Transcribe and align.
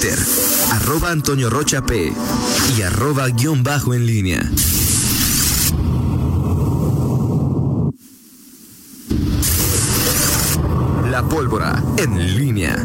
Twitter, 0.00 0.18
arroba 0.72 1.10
Antonio 1.10 1.50
Rocha 1.50 1.84
P 1.84 2.12
y 2.76 2.82
arroba 2.82 3.28
guion 3.28 3.62
bajo 3.62 3.92
en 3.92 4.06
línea. 4.06 4.40
La 11.10 11.22
pólvora 11.28 11.82
en 11.98 12.36
línea. 12.36 12.76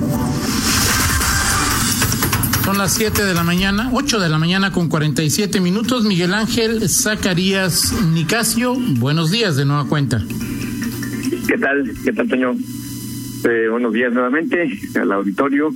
Son 2.65 2.77
las 2.77 2.93
7 2.93 3.23
de 3.23 3.33
la 3.33 3.43
mañana, 3.43 3.91
8 3.93 4.19
de 4.19 4.27
la 4.27 4.37
mañana 4.37 4.71
con 4.71 4.89
47 4.89 5.61
minutos. 5.61 6.03
Miguel 6.03 6.33
Ángel 6.33 6.89
Zacarías 6.89 7.93
Nicasio, 8.13 8.75
buenos 8.75 9.31
días 9.31 9.55
de 9.55 9.65
nueva 9.65 9.85
cuenta. 9.87 10.21
¿Qué 11.47 11.57
tal? 11.57 11.93
¿Qué 12.03 12.11
tal, 12.11 12.27
Toño? 12.27 12.55
Eh, 13.47 13.67
buenos 13.69 13.93
días 13.93 14.11
nuevamente 14.11 14.69
al 14.99 15.11
auditorio. 15.11 15.71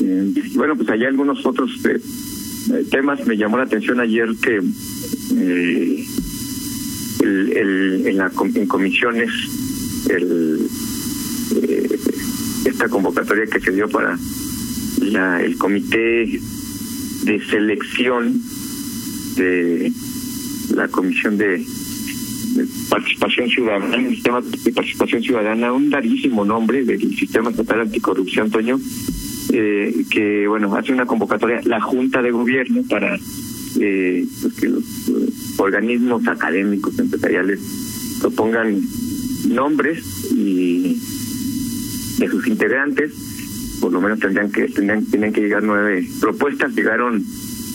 Eh, 0.00 0.32
bueno, 0.54 0.76
pues 0.76 0.88
hay 0.90 1.04
algunos 1.04 1.44
otros 1.44 1.70
eh, 1.84 1.98
temas. 2.90 3.26
Me 3.26 3.36
llamó 3.36 3.58
la 3.58 3.64
atención 3.64 4.00
ayer 4.00 4.28
que 4.40 4.62
el, 5.30 6.06
en, 8.06 8.16
la, 8.16 8.32
en 8.54 8.66
comisiones 8.66 9.30
el, 10.10 10.68
esta 12.64 12.88
convocatoria 12.88 13.46
que 13.46 13.60
se 13.60 13.72
dio 13.72 13.88
para 13.88 14.18
el 15.40 15.56
comité 15.56 16.40
de 17.24 17.40
selección 17.50 18.40
de 19.36 19.92
la 20.74 20.88
comisión 20.88 21.38
de 21.38 21.64
participación 22.90 23.48
ciudadana, 23.48 23.96
de 23.96 24.72
participación 24.72 25.22
ciudadana, 25.22 25.72
un 25.72 25.90
darísimo 25.90 26.44
nombre 26.44 26.84
del 26.84 27.00
sistema 27.16 27.50
estatal 27.50 27.82
anticorrupción, 27.82 28.50
Toño, 28.50 28.78
eh, 29.52 30.04
que 30.10 30.46
bueno, 30.46 30.74
hace 30.74 30.92
una 30.92 31.06
convocatoria, 31.06 31.60
la 31.64 31.80
Junta 31.80 32.22
de 32.22 32.30
Gobierno 32.30 32.82
para 32.88 33.16
eh, 33.80 34.26
pues 34.42 34.54
que 34.54 34.68
los 34.68 34.84
eh, 35.08 35.32
organismos 35.58 36.26
académicos, 36.26 36.98
empresariales, 36.98 37.60
propongan 38.20 38.80
nombres 39.48 40.32
y 40.32 41.00
de 42.18 42.28
sus 42.28 42.46
integrantes, 42.46 43.12
por 43.80 43.92
lo 43.92 44.00
menos 44.00 44.18
tendrían 44.18 44.50
que 44.50 44.68
tendrían, 44.68 45.04
tienen 45.06 45.32
que 45.32 45.40
llegar 45.40 45.62
nueve 45.62 46.06
propuestas, 46.20 46.74
llegaron 46.74 47.24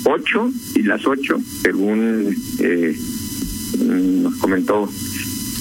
ocho 0.06 0.52
y 0.76 0.84
las 0.84 1.06
ocho, 1.08 1.38
según 1.62 2.36
eh, 2.60 2.96
nos 3.80 4.36
comentó 4.36 4.90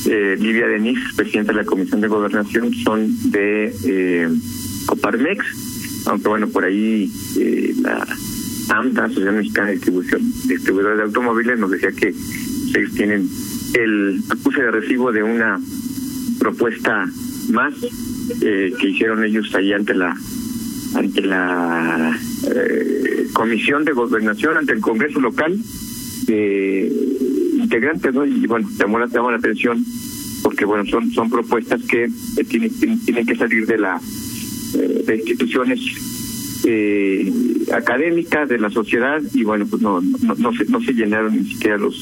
eh, 0.06 0.36
Livia 0.38 0.66
Denis, 0.66 0.98
presidenta 1.16 1.52
de 1.52 1.58
la 1.58 1.64
Comisión 1.64 2.00
de 2.00 2.08
Gobernación, 2.08 2.74
son 2.74 3.30
de 3.30 3.72
eh, 3.86 4.28
Coparmex, 4.86 5.44
aunque 6.06 6.28
bueno, 6.28 6.48
por 6.48 6.64
ahí 6.64 7.10
eh, 7.38 7.74
la 7.80 8.06
AMTA, 8.68 9.04
Asociación 9.04 9.36
Mexicana 9.36 9.68
de 9.68 9.74
Distribución, 9.74 10.22
Distribuidora 10.46 10.96
de 10.96 11.02
Automóviles, 11.02 11.58
nos 11.58 11.70
decía 11.70 11.92
que 11.92 12.08
ellos 12.08 12.92
tienen 12.94 13.28
el 13.74 14.22
acuse 14.30 14.62
de 14.62 14.70
recibo 14.70 15.12
de 15.12 15.22
una 15.22 15.60
propuesta 16.38 17.06
más 17.50 17.74
eh, 18.40 18.72
que 18.78 18.88
hicieron 18.88 19.24
ellos 19.24 19.54
ahí 19.54 19.72
ante 19.72 19.94
la 19.94 20.16
ante 20.94 21.22
la 21.22 22.18
eh, 22.54 23.26
Comisión 23.32 23.84
de 23.84 23.92
Gobernación, 23.92 24.58
ante 24.58 24.74
el 24.74 24.80
Congreso 24.80 25.20
local, 25.20 25.58
eh, 26.28 26.92
integrantes, 27.54 28.12
¿no? 28.12 28.26
Y 28.26 28.46
bueno, 28.46 28.68
llamó 28.78 28.98
la, 28.98 29.06
llamó 29.06 29.30
la 29.30 29.38
atención 29.38 29.82
porque 30.42 30.64
bueno, 30.64 30.84
son 30.86 31.10
son 31.12 31.30
propuestas 31.30 31.80
que 31.82 32.10
tienen, 32.48 32.70
tienen 33.04 33.26
que 33.26 33.36
salir 33.36 33.66
de 33.66 33.78
la 33.78 34.00
eh, 34.74 35.02
de 35.06 35.16
instituciones 35.16 35.80
eh, 36.64 37.32
académicas 37.72 38.48
de 38.48 38.58
la 38.58 38.70
sociedad 38.70 39.20
y 39.34 39.44
bueno, 39.44 39.66
pues 39.66 39.82
no 39.82 40.00
no, 40.00 40.34
no 40.34 40.52
se 40.52 40.64
no 40.66 40.80
se 40.80 40.92
llenaron 40.92 41.36
ni 41.36 41.48
siquiera 41.48 41.76
los 41.76 41.96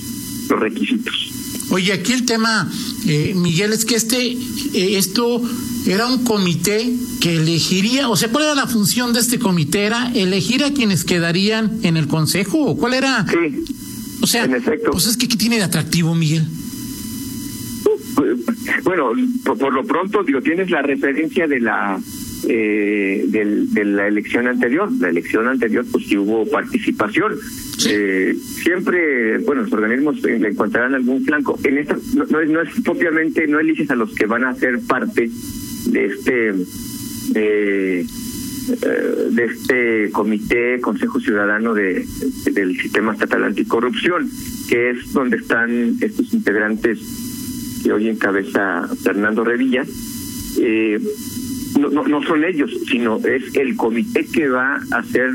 los 0.51 0.61
requisitos. 0.61 1.31
Oye, 1.71 1.93
aquí 1.93 2.13
el 2.13 2.27
tema, 2.27 2.69
eh, 3.07 3.33
Miguel, 3.37 3.73
es 3.73 3.85
que 3.85 3.95
este, 3.95 4.33
eh, 4.33 4.99
esto 4.99 5.41
era 5.87 6.07
un 6.07 6.25
comité 6.25 6.93
que 7.21 7.37
elegiría, 7.37 8.09
o 8.09 8.17
sea, 8.17 8.29
¿cuál 8.29 8.45
era 8.45 8.55
la 8.57 8.67
función 8.67 9.13
de 9.13 9.21
este 9.21 9.39
comité? 9.39 9.85
¿Era 9.85 10.11
elegir 10.13 10.65
a 10.65 10.73
quienes 10.73 11.05
quedarían 11.05 11.79
en 11.85 11.97
el 11.97 12.09
consejo? 12.09 12.59
¿O 12.59 12.77
cuál 12.77 12.95
era? 12.95 13.25
Sí. 13.29 13.65
O 14.21 14.27
sea, 14.27 14.45
en 14.45 14.55
efecto. 14.55 14.91
pues 14.91 15.07
es 15.07 15.17
que 15.17 15.29
¿qué 15.29 15.37
tiene 15.37 15.57
de 15.57 15.63
atractivo, 15.63 16.15
Miguel? 16.15 16.45
Bueno, 18.83 19.13
por, 19.45 19.57
por 19.57 19.73
lo 19.73 19.85
pronto, 19.85 20.25
digo, 20.25 20.43
tienes 20.43 20.71
la 20.71 20.83
referencia 20.83 21.47
de 21.47 21.61
la 21.61 22.01
eh, 22.49 23.25
del, 23.29 23.73
de 23.73 23.85
la 23.85 24.09
elección 24.09 24.47
anterior. 24.47 24.91
La 25.01 25.09
elección 25.09 25.47
anterior, 25.47 25.85
pues 25.91 26.07
sí 26.07 26.17
hubo 26.17 26.49
participación. 26.49 27.35
Eh, 27.89 28.35
siempre, 28.63 29.39
bueno, 29.39 29.63
los 29.63 29.73
organismos 29.73 30.21
le 30.23 30.49
encontrarán 30.49 30.95
algún 30.95 31.25
flanco. 31.25 31.59
En 31.65 31.79
esta, 31.79 31.97
no, 32.15 32.25
no, 32.27 32.41
es, 32.41 32.51
no 32.51 32.61
es 32.63 32.69
propiamente, 32.85 33.47
no 33.47 33.61
eliges 33.61 33.91
a 33.91 33.95
los 33.95 34.15
que 34.15 34.27
van 34.27 34.45
a 34.45 34.55
ser 34.55 34.81
parte 34.81 35.31
de 35.87 36.05
este, 36.07 36.53
de, 37.33 38.07
de 39.31 39.45
este 39.45 40.11
comité, 40.11 40.81
Consejo 40.81 41.21
Ciudadano 41.21 41.75
de, 41.75 42.05
del 42.53 42.77
Sistema 42.79 43.13
Estatal 43.13 43.45
Anticorrupción, 43.45 44.31
que 44.69 44.91
es 44.91 45.13
donde 45.13 45.39
están 45.39 45.97
estos 46.01 46.33
integrantes 46.35 46.99
que 47.83 47.93
hoy 47.93 48.09
encabeza 48.09 48.89
Fernando 49.03 49.43
Revilla. 49.43 49.85
Eh, 50.59 51.01
no, 51.81 51.91
no, 51.91 52.07
no 52.07 52.23
son 52.23 52.45
ellos, 52.45 52.71
sino 52.91 53.19
es 53.19 53.55
el 53.55 53.77
comité 53.77 54.27
que 54.27 54.49
va 54.49 54.81
a 54.91 54.99
hacer 54.99 55.31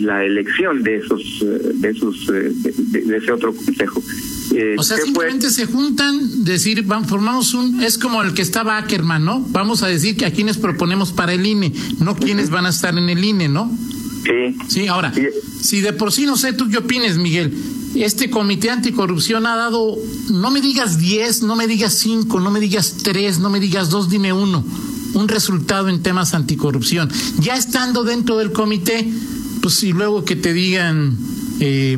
la 0.00 0.24
elección 0.24 0.82
de 0.82 0.96
esos 0.96 1.44
de 1.74 1.90
esos 1.90 2.26
de, 2.26 3.02
de 3.02 3.16
ese 3.16 3.32
otro 3.32 3.54
consejo. 3.54 4.02
Eh, 4.54 4.76
o 4.78 4.82
sea, 4.82 4.98
simplemente 4.98 5.46
fue? 5.46 5.50
se 5.50 5.66
juntan, 5.66 6.44
decir, 6.44 6.82
van, 6.84 7.06
formamos 7.06 7.54
un, 7.54 7.82
es 7.82 7.98
como 7.98 8.22
el 8.22 8.34
que 8.34 8.42
estaba 8.42 8.78
Ackerman, 8.78 9.24
¿no? 9.24 9.40
Vamos 9.48 9.82
a 9.82 9.88
decir 9.88 10.16
que 10.16 10.26
a 10.26 10.32
quienes 10.32 10.58
proponemos 10.58 11.12
para 11.12 11.32
el 11.32 11.44
INE, 11.46 11.72
no 12.00 12.16
quienes 12.16 12.50
van 12.50 12.66
a 12.66 12.70
estar 12.70 12.96
en 12.96 13.08
el 13.08 13.24
INE, 13.24 13.48
¿no? 13.48 13.70
Sí. 14.24 14.56
Sí, 14.68 14.86
ahora, 14.86 15.12
sí. 15.12 15.26
si 15.60 15.80
de 15.80 15.92
por 15.92 16.12
sí 16.12 16.26
no 16.26 16.36
sé, 16.36 16.52
tú 16.52 16.68
qué 16.68 16.78
opines, 16.78 17.16
Miguel, 17.16 17.52
este 17.94 18.30
comité 18.30 18.70
anticorrupción 18.70 19.46
ha 19.46 19.56
dado, 19.56 19.96
no 20.30 20.50
me 20.50 20.60
digas 20.60 20.98
10, 20.98 21.42
no 21.42 21.56
me 21.56 21.66
digas 21.66 21.98
5, 21.98 22.40
no 22.40 22.50
me 22.50 22.60
digas 22.60 22.98
3, 23.02 23.38
no 23.40 23.50
me 23.50 23.58
digas 23.58 23.90
2, 23.90 24.10
dime 24.10 24.32
uno, 24.32 24.64
un 25.14 25.28
resultado 25.28 25.88
en 25.88 26.02
temas 26.02 26.34
anticorrupción. 26.34 27.10
Ya 27.38 27.56
estando 27.56 28.04
dentro 28.04 28.38
del 28.38 28.52
comité, 28.52 29.06
pues 29.62 29.82
y 29.82 29.92
luego 29.92 30.24
que 30.24 30.36
te 30.36 30.52
digan, 30.52 31.16
eh, 31.60 31.96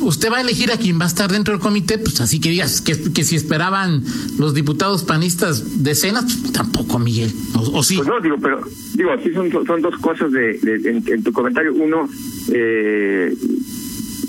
usted 0.00 0.30
va 0.30 0.38
a 0.38 0.40
elegir 0.40 0.70
a 0.70 0.76
quien 0.76 0.98
va 0.98 1.04
a 1.04 1.08
estar 1.08 1.30
dentro 1.30 1.52
del 1.52 1.60
comité, 1.60 1.98
pues 1.98 2.20
así 2.20 2.40
que 2.40 2.50
digas 2.50 2.80
que, 2.80 3.12
que 3.12 3.24
si 3.24 3.36
esperaban 3.36 4.04
los 4.38 4.54
diputados 4.54 5.04
panistas 5.04 5.82
decenas, 5.82 6.24
pues 6.40 6.52
tampoco, 6.52 6.98
Miguel, 6.98 7.32
o, 7.54 7.82
sí. 7.82 7.96
Pues 7.96 8.08
no, 8.08 8.20
digo, 8.20 8.36
pero 8.40 8.60
digo, 8.94 9.10
así 9.12 9.32
son, 9.32 9.50
son 9.66 9.82
dos 9.82 9.96
cosas 9.98 10.30
de, 10.32 10.58
de 10.58 10.90
en, 10.90 11.04
en, 11.06 11.22
tu 11.22 11.32
comentario. 11.32 11.74
Uno, 11.74 12.08
eh, 12.52 13.34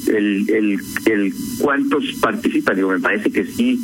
el, 0.08 0.50
el, 0.50 0.80
el 1.06 1.34
cuántos 1.60 2.04
participan, 2.22 2.76
digo, 2.76 2.90
me 2.90 3.00
parece 3.00 3.32
que 3.32 3.46
sí, 3.46 3.80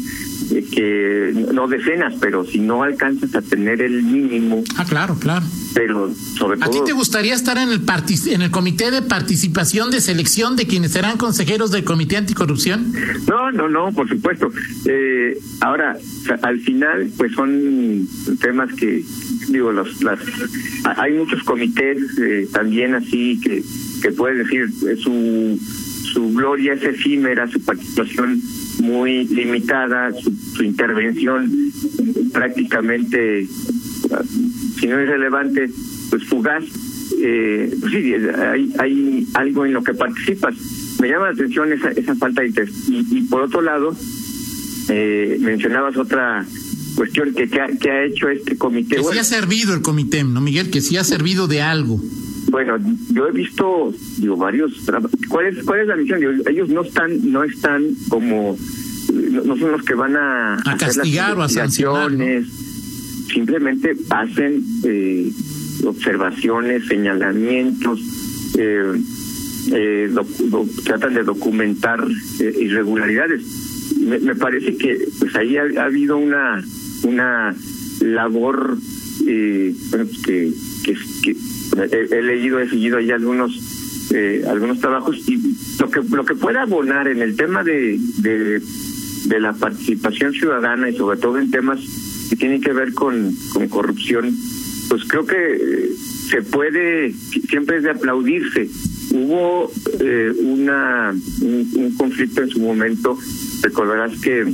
eh, 0.51 0.65
que 0.71 1.33
no 1.53 1.67
decenas, 1.67 2.13
pero 2.19 2.45
si 2.45 2.59
no 2.59 2.83
alcanzas 2.83 3.35
a 3.35 3.41
tener 3.41 3.81
el 3.81 4.03
mínimo. 4.03 4.63
Ah, 4.77 4.85
claro, 4.85 5.15
claro. 5.19 5.45
Pero 5.73 6.13
sobre 6.37 6.57
todo. 6.57 6.69
¿A 6.69 6.71
ti 6.71 6.79
te 6.85 6.93
gustaría 6.93 7.33
estar 7.33 7.57
en 7.57 7.69
el 7.69 7.81
en 8.27 8.41
el 8.41 8.51
comité 8.51 8.91
de 8.91 9.01
participación 9.01 9.91
de 9.91 10.01
selección 10.01 10.55
de 10.55 10.67
quienes 10.67 10.91
serán 10.91 11.17
consejeros 11.17 11.71
del 11.71 11.83
comité 11.83 12.17
anticorrupción? 12.17 12.93
No, 13.27 13.51
no, 13.51 13.69
no, 13.69 13.91
por 13.91 14.07
supuesto. 14.07 14.51
Eh, 14.85 15.37
ahora, 15.61 15.97
al 16.41 16.59
final, 16.59 17.09
pues 17.17 17.31
son 17.33 18.07
temas 18.39 18.73
que 18.73 19.03
digo, 19.49 19.71
los, 19.71 20.01
las, 20.03 20.19
hay 20.97 21.13
muchos 21.13 21.43
comités 21.43 21.97
eh, 22.19 22.47
también 22.51 22.95
así 22.95 23.39
que 23.41 23.63
que 24.01 24.11
puedes 24.11 24.37
decir 24.37 24.69
su 25.01 25.59
su 26.13 26.31
gloria 26.33 26.73
es 26.73 26.83
efímera, 26.83 27.47
su 27.47 27.59
participación 27.61 28.39
muy 28.81 29.25
limitada, 29.25 30.11
su, 30.13 30.31
su 30.55 30.63
intervención 30.63 31.51
prácticamente, 32.31 33.47
si 34.79 34.87
no 34.87 34.99
es 34.99 35.07
relevante, 35.09 35.69
pues 36.09 36.23
fugaz. 36.25 36.63
Eh, 37.25 37.75
pues 37.79 37.93
sí, 37.93 38.13
hay, 38.13 38.73
hay 38.79 39.27
algo 39.35 39.65
en 39.65 39.73
lo 39.73 39.83
que 39.83 39.93
participas. 39.93 40.55
Me 40.99 41.09
llama 41.09 41.27
la 41.27 41.31
atención 41.33 41.71
esa, 41.71 41.91
esa 41.91 42.15
falta 42.15 42.41
de 42.41 42.47
interés. 42.47 42.89
Y, 42.89 43.17
y 43.17 43.21
por 43.23 43.41
otro 43.41 43.61
lado, 43.61 43.95
eh, 44.89 45.37
mencionabas 45.39 45.95
otra 45.97 46.45
cuestión 46.95 47.33
que, 47.33 47.47
que, 47.49 47.61
ha, 47.61 47.67
que 47.67 47.89
ha 47.89 48.03
hecho 48.05 48.29
este 48.29 48.57
comité. 48.57 48.97
Que 48.97 49.03
sí 49.03 49.17
ha 49.17 49.23
servido 49.23 49.73
el 49.73 49.81
comité, 49.81 50.23
¿no, 50.23 50.41
Miguel? 50.41 50.69
Que 50.69 50.81
sí 50.81 50.97
ha 50.97 51.03
servido 51.03 51.47
de 51.47 51.61
algo. 51.61 52.01
Bueno, 52.49 52.77
yo 53.11 53.27
he 53.27 53.31
visto, 53.31 53.93
digo, 54.17 54.37
varios. 54.37 54.73
¿Cuál 55.29 55.47
es, 55.47 55.63
cuál 55.63 55.81
es 55.81 55.87
la 55.87 55.95
misión? 55.95 56.19
Digo, 56.19 56.31
ellos 56.49 56.69
no 56.69 56.81
están, 56.81 57.31
no 57.31 57.43
están 57.43 57.83
como, 58.09 58.57
no, 59.13 59.43
no 59.43 59.57
son 59.57 59.71
los 59.71 59.83
que 59.83 59.95
van 59.95 60.15
a, 60.15 60.55
a 60.65 60.77
castigar 60.77 61.37
o 61.37 61.43
a 61.43 61.49
sancionar. 61.49 62.11
¿no? 62.11 62.25
Simplemente 63.33 63.95
hacen, 64.09 64.63
eh, 64.83 65.31
observaciones, 65.85 66.85
señalamientos, 66.87 67.99
eh, 68.57 69.01
eh, 69.71 70.13
tratan 70.85 71.13
de 71.13 71.23
documentar 71.23 72.05
eh, 72.39 72.53
irregularidades. 72.59 73.43
Me, 73.99 74.19
me, 74.19 74.35
parece 74.35 74.75
que 74.77 75.07
pues 75.19 75.35
ahí 75.35 75.57
ha, 75.57 75.63
ha 75.81 75.85
habido 75.85 76.17
una 76.17 76.63
una 77.03 77.55
labor 78.01 78.77
eh, 79.27 79.73
bueno, 79.89 80.05
pues 80.05 80.19
que, 80.23 80.51
que, 80.83 81.35
he, 82.11 82.21
leído, 82.21 82.59
he 82.59 82.69
seguido 82.69 82.97
ahí 82.97 83.11
algunos 83.11 84.09
eh, 84.13 84.43
algunos 84.47 84.79
trabajos 84.79 85.17
y 85.27 85.39
lo 85.79 85.89
que 85.89 86.01
lo 86.15 86.25
que 86.25 86.35
pueda 86.35 86.63
abonar 86.63 87.07
en 87.07 87.21
el 87.21 87.35
tema 87.35 87.63
de, 87.63 87.99
de 89.25 89.39
la 89.39 89.53
participación 89.53 90.33
ciudadana 90.33 90.89
y 90.89 90.97
sobre 90.97 91.17
todo 91.17 91.39
en 91.39 91.51
temas 91.51 91.79
que 92.29 92.35
tienen 92.35 92.61
que 92.61 92.73
ver 92.73 92.93
con, 92.93 93.35
con 93.53 93.67
corrupción, 93.69 94.35
pues 94.89 95.03
creo 95.05 95.25
que 95.25 95.89
se 96.29 96.41
puede, 96.41 97.13
siempre 97.49 97.77
es 97.77 97.83
de 97.83 97.91
aplaudirse. 97.91 98.69
Hubo 99.11 99.71
eh, 99.99 100.31
una 100.39 101.13
un, 101.41 101.69
un, 101.75 101.95
conflicto 101.95 102.41
en 102.41 102.49
su 102.49 102.59
momento, 102.59 103.17
recordarás 103.61 104.19
que, 104.19 104.51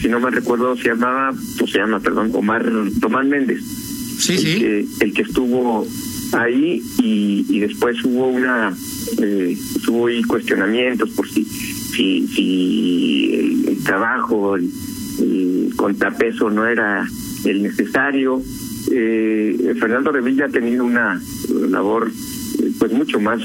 si 0.00 0.08
no 0.08 0.20
me 0.20 0.30
recuerdo, 0.30 0.76
se 0.76 0.88
llamaba, 0.88 1.30
o 1.30 1.66
se 1.66 1.78
llama, 1.78 2.00
perdón, 2.00 2.30
Omar 2.34 2.70
Tomás 3.00 3.26
Méndez. 3.26 3.62
Sí, 4.18 4.32
el 4.34 4.38
sí. 4.38 4.58
Que, 4.58 4.86
el 5.00 5.12
que 5.14 5.22
estuvo 5.22 5.86
ahí 6.32 6.82
y, 6.98 7.46
y 7.48 7.60
después 7.60 8.02
hubo 8.04 8.28
una, 8.28 8.74
eh, 9.20 9.56
hubo 9.88 10.06
ahí 10.06 10.22
cuestionamientos 10.22 11.10
por 11.10 11.28
si 11.28 11.44
si, 11.44 12.26
si 12.28 13.30
el, 13.34 13.68
el 13.68 13.84
trabajo, 13.84 14.56
el, 14.56 14.70
el, 15.18 15.72
contrapeso 15.76 16.50
no 16.50 16.66
era 16.66 17.06
el 17.44 17.62
necesario. 17.62 18.42
Eh, 18.92 19.74
Fernando 19.78 20.12
Revilla 20.12 20.46
ha 20.46 20.48
tenido 20.48 20.84
una 20.84 21.20
labor 21.68 22.10
pues 22.78 22.92
mucho 22.92 23.20
más 23.20 23.40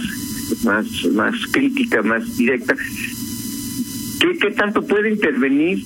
más 0.63 0.85
más 1.13 1.35
crítica, 1.51 2.01
más 2.01 2.37
directa. 2.37 2.75
¿Qué, 4.19 4.37
qué 4.37 4.51
tanto 4.51 4.81
puede 4.85 5.11
intervenir? 5.11 5.83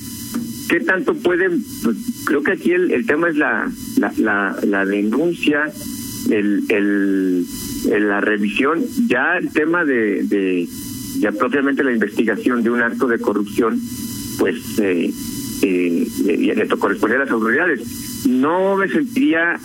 ¿Qué 0.69 0.79
tanto 0.81 1.15
puede? 1.15 1.49
Pues, 1.83 1.97
creo 2.25 2.43
que 2.43 2.51
aquí 2.51 2.71
el, 2.71 2.91
el 2.91 3.05
tema 3.05 3.29
es 3.29 3.37
la, 3.37 3.71
la, 3.97 4.13
la, 4.17 4.55
la 4.63 4.85
denuncia, 4.85 5.71
el, 6.29 6.63
el, 6.69 7.45
la 8.07 8.21
revisión. 8.21 8.83
Ya 9.07 9.37
el 9.37 9.51
tema 9.51 9.83
de, 9.83 10.23
de 10.23 10.67
ya 11.19 11.31
propiamente 11.31 11.83
la 11.83 11.91
investigación 11.91 12.61
de 12.61 12.69
un 12.69 12.81
acto 12.81 13.07
de 13.07 13.17
corrupción, 13.19 13.81
pues 14.37 14.55
eh, 14.79 15.11
eh, 15.63 16.07
le, 16.55 16.67
corresponde 16.67 17.15
a 17.15 17.19
las 17.19 17.31
autoridades. 17.31 18.25
No 18.27 18.77
me 18.77 18.87
sentiría 18.89 19.59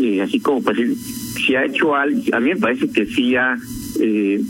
eh, 0.00 0.22
así 0.22 0.40
como 0.40 0.62
pues 0.62 0.78
si 1.44 1.54
ha 1.56 1.66
hecho 1.66 1.94
algo, 1.94 2.22
a 2.32 2.40
mí 2.40 2.50
me 2.50 2.56
parece 2.56 2.88
que 2.88 3.06
sí 3.06 3.36
ha 3.36 3.56
eh, 4.00 4.40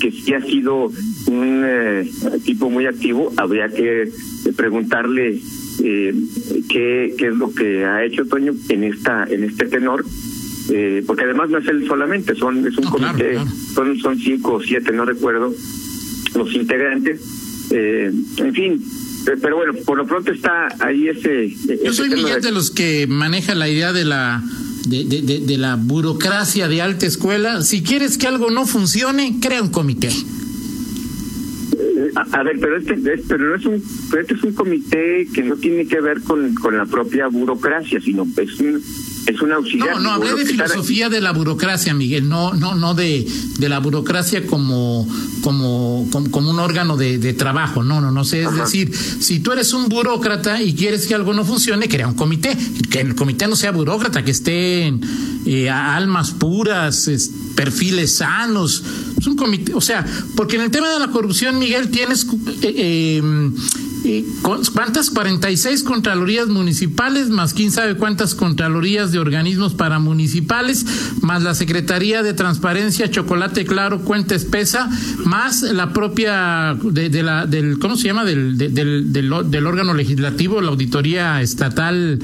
que 0.00 0.10
sí 0.10 0.34
ha 0.34 0.42
sido 0.42 0.92
un 1.28 1.62
eh, 1.64 2.10
tipo 2.44 2.68
muy 2.68 2.86
activo, 2.86 3.32
habría 3.36 3.68
que 3.68 4.10
preguntarle 4.54 5.40
eh, 5.84 6.14
qué, 6.68 7.14
qué 7.18 7.26
es 7.28 7.34
lo 7.34 7.52
que 7.52 7.84
ha 7.84 8.04
hecho 8.04 8.24
Toño 8.26 8.54
en 8.68 8.84
esta 8.84 9.24
en 9.24 9.44
este 9.44 9.66
tenor 9.66 10.04
eh, 10.70 11.02
porque 11.06 11.24
además 11.24 11.50
no 11.50 11.58
es 11.58 11.66
él 11.66 11.84
solamente, 11.86 12.34
son 12.36 12.66
es 12.66 12.76
un 12.78 12.84
No, 12.84 12.90
comité, 12.90 13.30
claro, 13.32 13.44
claro. 13.44 13.50
son 13.74 13.98
son 13.98 14.18
cinco 14.18 14.54
o 14.54 14.62
siete, 14.62 14.92
no 14.92 15.04
recuerdo, 15.04 15.52
los 16.36 16.54
integrantes, 16.54 17.20
eh, 17.70 18.12
en 18.36 18.54
fin, 18.54 18.84
pero 19.42 19.56
bueno, 19.56 19.72
por 19.84 19.98
lo 19.98 20.06
pronto 20.06 20.32
está 20.32 20.68
ahí 20.78 21.08
ese. 21.08 21.52
Yo 21.84 21.92
soy 21.92 22.10
Miguel 22.10 22.40
de 22.40 22.52
los 22.52 22.70
que 22.70 23.06
maneja 23.08 23.54
la 23.54 23.68
idea 23.68 23.92
de 23.92 24.04
la 24.04 24.42
de, 24.86 25.04
de, 25.04 25.22
de, 25.22 25.40
de 25.40 25.58
la 25.58 25.76
burocracia 25.76 26.68
de 26.68 26.80
alta 26.80 27.06
escuela. 27.06 27.62
Si 27.62 27.82
quieres 27.82 28.16
que 28.18 28.26
algo 28.28 28.50
no 28.50 28.66
funcione, 28.66 29.38
crea 29.40 29.62
un 29.62 29.70
comité. 29.70 30.10
A, 32.32 32.42
ver, 32.42 32.58
pero 32.60 32.76
este, 32.76 32.94
es, 32.94 33.22
pero 33.28 33.44
no 33.44 33.54
es 33.54 33.66
un, 33.66 33.82
pero 34.10 34.22
este 34.22 34.34
es 34.34 34.42
un 34.42 34.54
comité 34.54 35.26
que 35.34 35.42
no 35.42 35.56
tiene 35.56 35.86
que 35.86 36.00
ver 36.00 36.22
con, 36.22 36.54
con 36.54 36.76
la 36.76 36.86
propia 36.86 37.28
burocracia, 37.28 38.00
sino 38.00 38.26
es 38.36 38.60
un, 38.60 38.82
es 39.26 39.40
un 39.40 39.52
auxiliar. 39.52 39.96
No, 39.96 40.00
no, 40.00 40.10
hablé 40.12 40.34
de 40.34 40.46
filosofía 40.46 41.08
de 41.08 41.20
la 41.20 41.32
burocracia, 41.32 41.94
Miguel, 41.94 42.28
no, 42.28 42.54
no, 42.54 42.74
no 42.74 42.94
de, 42.94 43.26
de 43.58 43.68
la 43.68 43.78
burocracia 43.78 44.46
como, 44.46 45.08
como, 45.42 46.08
como, 46.10 46.30
como 46.30 46.50
un 46.50 46.58
órgano 46.58 46.96
de, 46.96 47.18
de, 47.18 47.32
trabajo, 47.32 47.82
no, 47.84 48.00
no, 48.00 48.10
no 48.10 48.24
sé, 48.24 48.42
es 48.42 48.48
Ajá. 48.48 48.64
decir, 48.64 48.92
si 48.94 49.40
tú 49.40 49.52
eres 49.52 49.72
un 49.72 49.88
burócrata 49.88 50.60
y 50.60 50.74
quieres 50.74 51.06
que 51.06 51.14
algo 51.14 51.34
no 51.34 51.44
funcione, 51.44 51.88
crea 51.88 52.08
un 52.08 52.14
comité, 52.14 52.56
que 52.90 53.00
el 53.00 53.14
comité 53.14 53.46
no 53.46 53.56
sea 53.56 53.70
burócrata, 53.70 54.24
que 54.24 54.32
estén 54.32 55.00
eh, 55.46 55.70
almas 55.70 56.32
puras, 56.32 57.08
es, 57.08 57.30
perfiles 57.54 58.16
sanos, 58.16 58.82
es 59.18 59.26
un 59.26 59.36
comité, 59.36 59.72
o 59.74 59.80
sea, 59.80 60.04
porque 60.36 60.56
en 60.56 60.62
el 60.62 60.70
tema 60.70 60.88
de 60.90 60.98
la 60.98 61.08
corrupción, 61.08 61.58
Miguel, 61.58 61.90
tienes 61.90 62.26
eh, 62.62 62.74
eh, 62.76 63.22
¿Cuántas? 64.42 65.10
46 65.10 65.84
contralorías 65.84 66.48
municipales, 66.48 67.28
más 67.28 67.54
quién 67.54 67.70
sabe 67.70 67.96
cuántas 67.96 68.34
contralorías 68.34 69.12
de 69.12 69.18
organismos 69.18 69.74
paramunicipales, 69.74 70.84
más 71.20 71.42
la 71.42 71.54
Secretaría 71.54 72.22
de 72.22 72.34
Transparencia, 72.34 73.10
Chocolate 73.10 73.64
Claro, 73.64 74.00
Cuenta 74.00 74.34
Espesa, 74.34 74.90
más 75.24 75.62
la 75.62 75.92
propia 75.92 76.76
de, 76.82 77.22
la, 77.22 77.46
del, 77.46 77.78
¿cómo 77.78 77.96
se 77.96 78.08
llama? 78.08 78.24
Del, 78.24 78.58
de, 78.58 78.68
del, 78.70 79.66
órgano 79.66 79.94
legislativo, 79.94 80.60
la 80.60 80.70
Auditoría 80.70 81.40
Estatal 81.40 82.18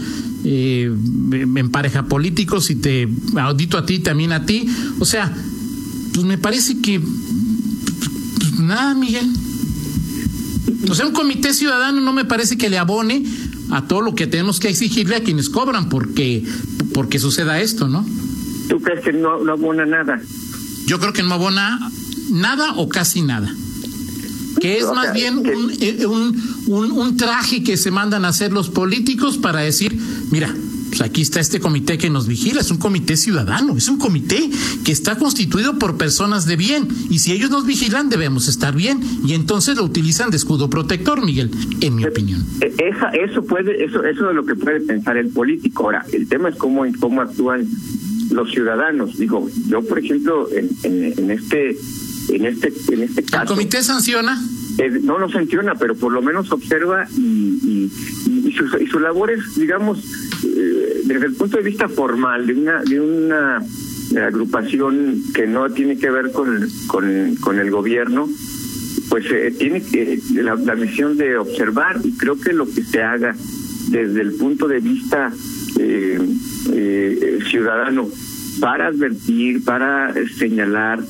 eh, 0.45 0.91
en 1.33 1.71
pareja 1.71 2.07
políticos 2.07 2.71
y 2.71 2.77
te 2.77 3.09
audito 3.37 3.79
a 3.79 3.87
ti, 3.87 4.01
también 4.01 4.33
a 4.33 4.47
ti. 4.47 4.69
O 4.99 5.05
sea, 5.05 5.33
pues 6.13 6.27
me 6.27 6.39
parece 6.39 6.81
que, 6.81 7.01
pues 7.01 8.59
nada, 8.61 8.95
Miguel. 8.95 9.31
O 10.89 10.95
sea, 10.95 11.07
un 11.07 11.13
comité 11.13 11.53
ciudadano 11.55 12.01
no 12.01 12.13
me 12.13 12.25
parece 12.25 12.57
que 12.57 12.69
le 12.69 12.79
abone 12.79 13.25
a 13.71 13.87
todo 13.87 14.01
lo 14.01 14.15
que 14.15 14.27
tenemos 14.27 14.61
que 14.61 14.69
exigirle 14.69 15.17
a 15.17 15.23
quienes 15.23 15.49
cobran 15.51 15.89
porque, 15.89 16.45
porque 16.95 17.19
suceda 17.19 17.61
esto, 17.61 17.89
¿no? 17.89 18.07
¿Tú 18.69 18.81
crees 18.81 19.03
que 19.05 19.13
no, 19.13 19.43
no 19.43 19.53
abona 19.53 19.87
nada? 19.87 20.21
Yo 20.87 20.99
creo 20.99 21.13
que 21.13 21.23
no 21.23 21.35
abona 21.35 21.91
nada 22.31 22.75
o 22.77 22.89
casi 22.89 23.23
nada. 23.23 23.55
Que 24.61 24.79
es 24.79 24.85
o 24.85 24.95
más 24.95 25.13
bien 25.13 25.39
un, 25.39 25.73
un, 26.07 26.43
un, 26.67 26.93
un 26.93 27.17
traje 27.17 27.63
que 27.63 27.77
se 27.77 27.91
mandan 27.91 28.25
a 28.25 28.29
hacer 28.29 28.53
los 28.53 28.69
políticos 28.69 29.39
para 29.39 29.61
decir, 29.61 29.99
mira, 30.31 30.55
pues 30.99 31.11
aquí 31.11 31.23
está 31.23 31.39
este 31.39 31.61
comité 31.61 31.97
que 31.97 32.11
nos 32.11 32.27
vigila, 32.27 32.61
es 32.61 32.73
un 32.73 32.79
comité 32.79 33.17
ciudadano, 33.17 33.77
es 33.77 33.89
un 33.89 33.99
comité 33.99 34.51
que 34.85 34.91
está 34.91 35.17
constituido 35.17 35.79
por 35.79 35.97
personas 35.97 36.45
de 36.45 36.57
bien 36.57 36.89
y 37.09 37.21
si 37.21 37.33
ellos 37.33 37.51
nos 37.51 37.67
vigilan 37.67 38.09
debemos 38.09 38.49
estar 38.49 38.75
bien 38.75 39.01
y 39.25 39.35
entonces 39.35 39.77
lo 39.77 39.85
utilizan 39.85 40.31
de 40.31 40.39
escudo 40.39 40.69
protector, 40.69 41.25
Miguel, 41.25 41.53
en 41.81 41.95
mi 41.95 42.05
opinión. 42.05 42.45
Esa, 42.61 43.11
eso 43.11 43.45
puede, 43.45 43.85
eso, 43.85 44.03
eso 44.03 44.31
es 44.31 44.35
lo 44.35 44.45
que 44.45 44.57
puede 44.57 44.81
pensar 44.81 45.17
el 45.17 45.29
político. 45.29 45.85
Ahora, 45.85 46.05
el 46.13 46.27
tema 46.27 46.49
es 46.49 46.57
cómo, 46.57 46.85
cómo 46.99 47.21
actúan 47.21 47.69
los 48.33 48.51
ciudadanos. 48.51 49.17
Digo, 49.19 49.49
yo 49.69 49.83
por 49.83 50.01
ejemplo 50.01 50.49
en, 50.53 50.69
en, 50.83 51.15
en 51.17 51.31
este, 51.31 51.77
en 52.31 52.45
este, 52.45 52.73
en 52.93 53.03
este 53.05 53.23
caso. 53.23 53.43
¿El 53.43 53.49
comité 53.49 53.85
sanciona? 53.85 54.43
Eh, 54.79 55.01
no 55.03 55.19
lo 55.19 55.29
sanciona, 55.29 55.75
pero 55.75 55.95
por 55.97 56.13
lo 56.13 56.23
menos 56.23 56.53
observa 56.53 57.07
y, 57.17 57.59
y, 57.65 58.49
y, 58.49 58.53
su, 58.53 58.65
y 58.79 58.87
su 58.87 59.01
labor 59.01 59.31
es, 59.31 59.57
digamos, 59.57 59.99
eh, 60.45 61.03
desde 61.05 61.27
el 61.27 61.35
punto 61.35 61.57
de 61.57 61.65
vista 61.65 61.89
formal 61.89 62.47
de 62.47 62.55
una 62.55 62.83
de 62.83 63.01
una 63.01 63.61
agrupación 64.17 65.23
que 65.35 65.47
no 65.47 65.69
tiene 65.71 65.99
que 65.99 66.11
ver 66.11 66.33
con, 66.33 66.67
con, 66.87 67.35
con 67.37 67.59
el 67.59 67.71
gobierno, 67.71 68.29
pues 69.09 69.27
eh, 69.31 69.55
tiene 69.59 69.83
que 69.83 70.21
la, 70.35 70.55
la, 70.55 70.75
misión 70.75 71.17
de 71.17 71.37
observar 71.37 72.01
y 72.05 72.13
creo 72.13 72.39
que 72.39 72.53
lo 72.53 72.67
que 72.67 72.83
se 72.83 73.03
haga 73.03 73.35
desde 73.91 74.21
el 74.21 74.35
punto 74.35 74.69
de 74.69 74.81
vista 74.81 75.33
eh, 75.79 76.19
eh, 76.73 77.39
ciudadano 77.49 78.09
para 78.61 78.89
advertir, 78.89 79.65
para 79.65 80.13
señalar 80.37 81.01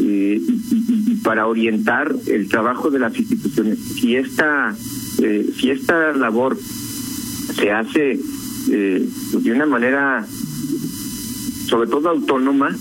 eh, 0.00 0.40
y, 0.70 1.14
para 1.22 1.46
orientar 1.46 2.14
el 2.26 2.48
trabajo 2.48 2.90
de 2.90 2.98
las 2.98 3.18
instituciones. 3.18 3.78
Si 3.78 4.16
esta, 4.16 4.74
eh, 5.22 5.46
si 5.58 5.70
esta 5.70 6.12
labor 6.12 6.56
se 7.54 7.70
hace 7.70 8.18
eh, 8.70 9.08
de 9.32 9.52
una 9.52 9.66
manera, 9.66 10.26
sobre 11.66 11.88
todo 11.90 12.10
autónoma, 12.10 12.76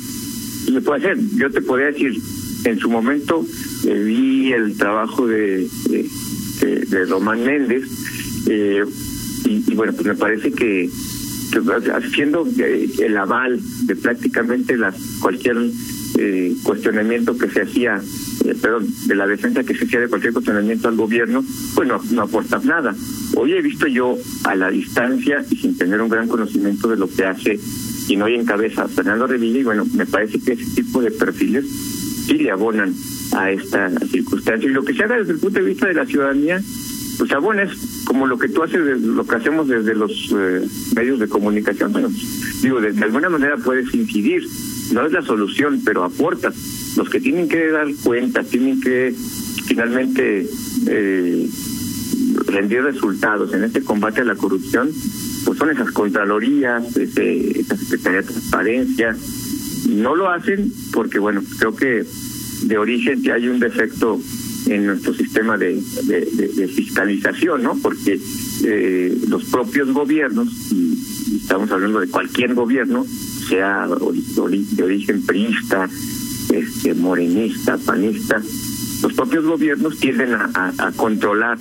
se 0.73 0.81
puede 0.81 0.99
hacer. 0.99 1.17
Yo 1.35 1.49
te 1.49 1.61
podría 1.61 1.87
decir, 1.87 2.21
en 2.65 2.79
su 2.79 2.89
momento 2.89 3.45
eh, 3.85 4.03
vi 4.03 4.51
el 4.53 4.77
trabajo 4.77 5.27
de, 5.27 5.67
de, 5.89 7.05
Román 7.05 7.43
Méndez 7.43 7.83
y, 9.45 9.71
y, 9.71 9.75
bueno, 9.75 9.93
pues 9.93 10.05
me 10.05 10.15
parece 10.15 10.51
que 10.51 10.89
haciendo 11.93 12.47
el 12.99 13.17
aval 13.17 13.59
de 13.85 13.95
prácticamente 13.95 14.77
las 14.77 14.95
cualquier 15.19 15.57
eh, 16.17 16.55
cuestionamiento 16.63 17.37
que 17.37 17.49
se 17.49 17.61
hacía, 17.61 18.01
eh, 18.45 18.55
perdón, 18.61 18.87
de 19.05 19.15
la 19.15 19.27
defensa 19.27 19.63
que 19.63 19.75
se 19.75 19.85
hacía 19.85 20.01
de 20.01 20.07
cualquier 20.07 20.33
cuestionamiento 20.33 20.87
al 20.87 20.95
gobierno, 20.95 21.43
pues 21.75 21.87
no, 21.87 22.01
no 22.11 22.21
aporta 22.23 22.59
nada. 22.63 22.95
Hoy 23.35 23.53
he 23.53 23.61
visto 23.61 23.87
yo 23.87 24.17
a 24.43 24.55
la 24.55 24.69
distancia 24.69 25.43
y 25.49 25.57
sin 25.57 25.77
tener 25.77 26.01
un 26.01 26.09
gran 26.09 26.27
conocimiento 26.27 26.87
de 26.87 26.97
lo 26.97 27.09
que 27.09 27.25
hace 27.25 27.59
quien 28.07 28.21
hoy 28.21 28.35
encabeza 28.35 28.87
Fernando 28.87 29.27
Revilla, 29.27 29.59
y 29.59 29.63
bueno, 29.63 29.85
me 29.93 30.05
parece 30.05 30.39
que 30.39 30.53
ese 30.53 30.75
tipo 30.75 31.01
de 31.01 31.11
perfiles 31.11 31.65
sí 32.25 32.35
le 32.35 32.51
abonan 32.51 32.93
a 33.35 33.51
esta 33.51 33.89
circunstancia. 34.07 34.69
Y 34.69 34.73
lo 34.73 34.83
que 34.83 34.93
se 34.93 35.03
haga 35.03 35.17
desde 35.17 35.33
el 35.33 35.39
punto 35.39 35.59
de 35.59 35.65
vista 35.65 35.87
de 35.87 35.93
la 35.93 36.05
ciudadanía, 36.05 36.61
pues 37.17 37.31
abona 37.33 37.63
es 37.63 37.96
como 38.07 38.25
lo 38.25 38.39
que 38.39 38.47
tú 38.47 38.63
haces, 38.63 39.01
lo 39.01 39.27
que 39.27 39.35
hacemos 39.35 39.67
desde 39.67 39.93
los 39.93 40.33
eh, 40.33 40.65
medios 40.95 41.19
de 41.19 41.27
comunicación. 41.27 41.91
Bueno, 41.91 42.09
digo, 42.61 42.79
de, 42.79 43.03
alguna 43.03 43.29
manera 43.29 43.57
puedes 43.57 43.93
incidir, 43.93 44.47
no 44.93 45.05
es 45.05 45.11
la 45.11 45.21
solución, 45.21 45.81
pero 45.83 46.05
aporta. 46.05 46.53
Los 46.95 47.09
que 47.09 47.19
tienen 47.19 47.49
que 47.49 47.67
dar 47.67 47.87
cuenta, 48.03 48.43
tienen 48.43 48.79
que 48.79 49.13
finalmente 49.65 50.47
eh, 50.87 51.49
rendir 52.45 52.83
resultados 52.83 53.53
en 53.53 53.65
este 53.65 53.81
combate 53.81 54.21
a 54.21 54.25
la 54.25 54.35
corrupción, 54.35 54.89
pues 55.43 55.59
son 55.59 55.69
esas 55.69 55.91
contralorías, 55.91 56.95
ese, 56.95 57.59
esa 57.59 57.75
Secretaría 57.75 58.21
de 58.21 58.27
Transparencia. 58.27 59.17
No 59.89 60.15
lo 60.15 60.29
hacen 60.29 60.71
porque, 60.93 61.19
bueno, 61.19 61.43
creo 61.59 61.75
que 61.75 62.05
de 62.63 62.77
origen 62.77 63.21
ya 63.21 63.33
hay 63.33 63.49
un 63.49 63.59
defecto 63.59 64.17
en 64.69 64.85
nuestro 64.85 65.13
sistema 65.13 65.57
de, 65.57 65.81
de, 66.03 66.67
fiscalización, 66.67 67.63
¿no? 67.63 67.77
Porque 67.77 68.19
eh, 68.65 69.17
los 69.27 69.45
propios 69.45 69.91
gobiernos, 69.91 70.47
y, 70.71 71.37
estamos 71.41 71.71
hablando 71.71 71.99
de 71.99 72.07
cualquier 72.07 72.53
gobierno, 72.53 73.05
sea 73.47 73.87
de 73.87 74.83
origen 74.83 75.25
priista, 75.25 75.89
este, 76.53 76.93
morenista, 76.93 77.77
panista, 77.77 78.41
los 79.01 79.13
propios 79.13 79.45
gobiernos 79.45 79.97
tienden 79.97 80.33
a, 80.33 80.73
a, 80.77 80.91
controlar 80.93 81.57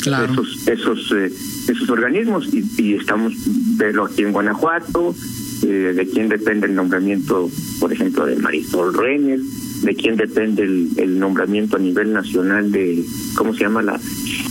esos 0.00 0.66
esos 0.66 1.12
eh, 1.12 1.30
esos 1.68 1.88
organismos 1.90 2.48
y, 2.52 2.64
y 2.78 2.94
estamos 2.94 3.34
verlo 3.76 4.06
aquí 4.06 4.22
en 4.22 4.32
Guanajuato 4.32 5.14
eh, 5.62 5.92
de 5.94 6.08
quién 6.08 6.28
depende 6.28 6.66
el 6.66 6.74
nombramiento 6.74 7.50
por 7.78 7.92
ejemplo 7.92 8.24
de 8.24 8.36
Marisol 8.36 8.94
Reyes 8.94 9.42
de 9.82 9.94
quién 9.94 10.16
depende 10.16 10.62
el, 10.62 11.18
nombramiento 11.18 11.76
a 11.76 11.80
nivel 11.80 12.12
nacional 12.12 12.70
de 12.70 13.04
cómo 13.34 13.54
se 13.54 13.60
llama 13.60 13.82
la 13.82 14.00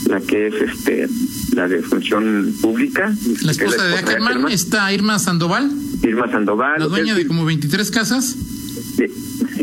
la 0.07 0.21
que 0.21 0.48
es 0.48 0.53
este 0.55 1.07
la 1.55 1.67
de 1.67 1.81
función 1.81 2.53
pública 2.62 3.13
la 3.43 3.51
esposa, 3.51 3.88
de 3.88 3.95
Ackerman 3.95 4.51
está 4.51 4.91
Irma 4.93 5.19
Sandoval. 5.19 5.71
Irma 6.03 6.31
Sandoval 6.31 6.79
la 6.79 6.88
dueña 6.88 7.15
de 7.15 7.27
como 7.27 7.45
23 7.45 7.91
casas. 7.91 8.36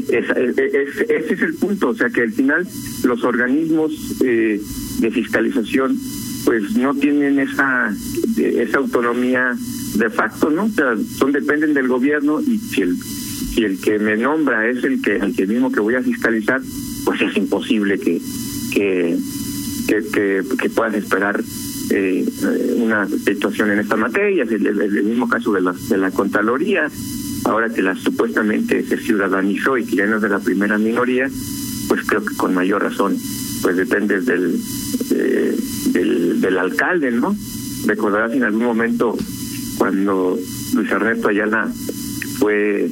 Ese 0.08 1.34
es 1.34 1.42
el 1.42 1.54
punto, 1.54 1.88
o 1.88 1.94
sea 1.94 2.08
que 2.10 2.22
al 2.22 2.32
final 2.32 2.66
los 3.04 3.24
organismos 3.24 3.92
eh, 4.24 4.60
de 5.00 5.10
fiscalización 5.10 5.98
pues 6.44 6.76
no 6.76 6.94
tienen 6.94 7.38
esa 7.40 7.92
esa 8.36 8.78
autonomía 8.78 9.56
de 9.94 10.10
facto, 10.10 10.50
¿no? 10.50 10.64
O 10.64 10.70
sea, 10.70 10.94
son 11.18 11.32
dependen 11.32 11.74
del 11.74 11.88
gobierno 11.88 12.40
y 12.40 12.58
si 12.58 12.82
el 12.82 12.96
si 13.54 13.64
el 13.64 13.80
que 13.80 13.98
me 13.98 14.16
nombra 14.16 14.68
es 14.68 14.82
el 14.84 15.02
que 15.02 15.16
el 15.16 15.48
mismo 15.48 15.70
que 15.70 15.80
voy 15.80 15.94
a 15.94 16.02
fiscalizar, 16.02 16.60
pues 17.04 17.20
es 17.22 17.36
imposible 17.36 17.98
que 17.98 18.20
que 18.72 19.16
que, 19.86 20.70
puedan 20.74 20.94
esperar 20.94 21.42
eh, 21.90 22.26
una 22.76 23.06
situación 23.06 23.70
en 23.70 23.80
esta 23.80 23.96
materia, 23.96 24.44
es 24.44 24.50
el, 24.50 25.04
mismo 25.04 25.28
caso 25.28 25.52
de 25.52 25.60
la, 25.60 25.72
de 25.88 25.96
la 25.96 26.10
Contraloría, 26.10 26.90
ahora 27.44 27.68
que 27.70 27.82
la 27.82 27.94
supuestamente 27.94 28.82
se 28.82 28.98
ciudadanizó 28.98 29.78
y 29.78 29.84
que 29.84 29.96
ya 29.96 30.04
es 30.04 30.20
de 30.20 30.28
la 30.28 30.40
primera 30.40 30.78
minoría, 30.78 31.30
pues 31.88 32.02
creo 32.06 32.24
que 32.24 32.34
con 32.34 32.54
mayor 32.54 32.82
razón, 32.82 33.16
pues 33.62 33.76
depende 33.76 34.20
del, 34.20 34.60
del, 35.92 36.40
del 36.40 36.58
alcalde, 36.58 37.12
¿no? 37.12 37.36
Recordarás 37.86 38.32
en 38.32 38.42
algún 38.42 38.64
momento 38.64 39.16
cuando 39.78 40.36
Luis 40.74 40.90
Ernesto 40.90 41.28
Ayala 41.28 41.70
fue 42.38 42.90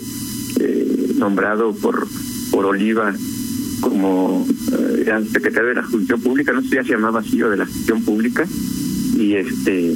eh, 0.60 1.12
nombrado 1.16 1.74
por, 1.74 2.06
por 2.50 2.66
Oliva 2.66 3.14
como 3.80 4.46
eh, 4.72 5.24
secretario 5.32 5.70
de 5.70 5.74
la 5.74 5.82
Justicia 5.82 6.16
Pública, 6.16 6.52
no 6.52 6.62
sé 6.62 6.68
si 6.68 6.74
ya 6.76 6.84
se 6.84 6.92
llamaba 6.92 7.20
así 7.20 7.42
o 7.42 7.50
de 7.50 7.56
la 7.58 7.66
gestión 7.66 8.02
pública, 8.02 8.46
y 9.16 9.34
este 9.34 9.94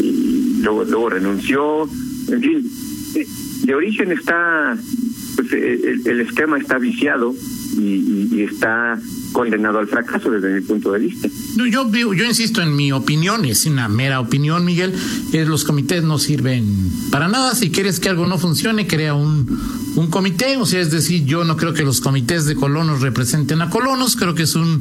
y 0.00 0.60
luego, 0.62 0.84
luego 0.84 1.10
renunció, 1.10 1.88
en 2.28 2.40
fin, 2.40 2.70
de 3.64 3.74
origen 3.74 4.12
está, 4.12 4.76
pues 5.36 5.52
el, 5.52 6.20
esquema 6.20 6.58
está 6.58 6.78
viciado 6.78 7.34
y, 7.76 8.42
está 8.42 8.98
condenado 9.34 9.80
al 9.80 9.88
fracaso 9.88 10.30
desde 10.30 10.54
mi 10.54 10.60
punto 10.62 10.92
de 10.92 11.00
vista. 11.00 11.28
No, 11.56 11.66
yo, 11.66 11.90
yo 11.92 12.24
insisto 12.24 12.62
en 12.62 12.74
mi 12.74 12.92
opinión, 12.92 13.44
es 13.44 13.66
una 13.66 13.88
mera 13.88 14.20
opinión, 14.20 14.64
Miguel, 14.64 14.94
es 15.32 15.46
los 15.46 15.64
comités 15.64 16.02
no 16.04 16.18
sirven 16.18 16.64
para 17.10 17.28
nada. 17.28 17.54
Si 17.54 17.70
quieres 17.70 18.00
que 18.00 18.08
algo 18.08 18.26
no 18.26 18.38
funcione, 18.38 18.86
crea 18.86 19.12
un, 19.14 19.44
comité, 20.10 20.56
o 20.56 20.66
sea, 20.66 20.80
es 20.80 20.90
decir, 20.90 21.24
yo 21.24 21.44
no 21.44 21.56
creo 21.56 21.74
que 21.74 21.82
los 21.82 22.00
comités 22.00 22.46
de 22.46 22.54
colonos 22.54 23.00
representen 23.00 23.60
a 23.60 23.70
colonos, 23.70 24.16
creo 24.16 24.34
que 24.34 24.46
son, 24.46 24.80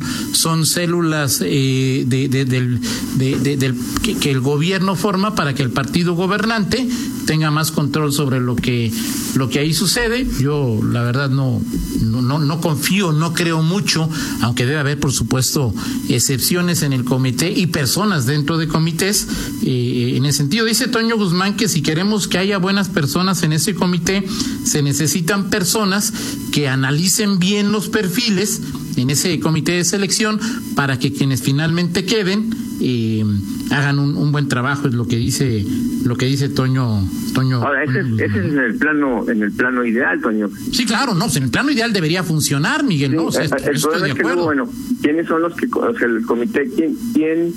células 0.66 1.42
eh, 1.44 2.04
de, 2.06 2.28
del, 2.30 2.80
del 3.18 3.76
que 4.22 4.32
el 4.32 4.40
gobierno 4.40 4.96
forma 4.96 5.34
para 5.36 5.56
que 5.56 5.64
el 5.64 5.72
partido 5.72 6.14
gobernante 6.14 6.88
tenga 7.26 7.52
más 7.52 7.72
control 7.72 8.12
sobre 8.14 8.40
lo 8.40 8.56
que 8.56 8.92
lo 9.36 9.50
que 9.50 9.60
ahí 9.60 9.74
sucede. 9.74 10.28
Yo 10.40 10.80
la 10.84 11.04
verdad 11.04 11.30
no 11.30 11.62
no 12.02 12.40
no 12.40 12.62
confío, 12.62 13.12
no 13.12 13.34
creo 13.34 13.62
mucho, 13.62 14.10
aunque 14.42 14.66
debe 14.66 14.80
haber 14.80 15.00
por 15.00 15.12
supuesto 15.12 15.74
excepciones 16.10 16.84
en 16.84 16.94
el 16.94 17.04
comité 17.04 17.52
y 17.52 17.68
personas 17.68 18.26
dentro 18.26 18.58
de 18.58 18.68
comités 18.68 19.28
eh, 19.64 20.14
en 20.16 20.26
ese 20.26 20.40
sentido. 20.40 20.66
Dice 20.66 20.88
Toño 20.88 21.18
Guzmán 21.18 21.56
que 21.56 21.68
si 21.68 21.82
queremos 21.82 22.28
que 22.28 22.38
haya 22.38 22.58
buenas 22.58 22.90
personas 22.90 23.44
en 23.44 23.54
ese 23.54 23.76
comité 23.76 24.26
se 24.64 24.82
necesitan 24.82 25.50
personas 25.50 26.14
que 26.52 26.68
analicen 26.68 27.40
bien 27.40 27.72
los 27.72 27.90
perfiles 27.90 28.62
en 28.98 29.10
ese 29.10 29.40
comité 29.40 29.74
de 29.74 29.84
selección 29.84 30.40
para 30.76 31.00
que 31.00 31.12
quienes 31.14 31.42
finalmente 31.42 32.06
queden 32.06 32.50
eh, 32.82 33.24
hagan 33.72 34.00
un, 34.00 34.32
buen 34.32 34.48
trabajo 34.48 34.88
es 34.88 34.94
lo 34.94 35.08
que 35.08 35.16
dice 35.16 35.66
lo 36.06 36.16
que 36.16 36.26
dice 36.26 36.50
Toño 36.50 37.08
Toño. 37.34 37.64
Ahora 37.64 37.84
ese, 37.84 38.00
es, 38.00 38.36
en 38.36 38.60
el 38.60 38.76
plano 38.76 39.30
en 39.30 39.44
el 39.44 39.52
plano 39.52 39.86
ideal 39.86 40.22
Toño. 40.22 40.50
Sí 40.72 40.86
claro 40.86 41.14
no 41.14 41.28
en 41.34 41.44
el 41.44 41.50
plano 41.50 41.72
ideal 41.72 41.94
debería 41.94 42.24
funcionar 42.24 42.84
Miguel 42.84 43.16
no 43.16 43.30
el, 43.30 43.50
problema 43.50 44.08
es 44.08 44.14
que 44.16 44.24
bueno 44.24 44.70
quiénes 45.02 45.28
son 45.28 45.42
los 45.42 45.54
que 45.56 45.68
o 45.74 45.98
sea, 45.98 46.08
el 46.08 46.26
comité 46.26 46.70
quién 46.76 46.96
quién 47.14 47.54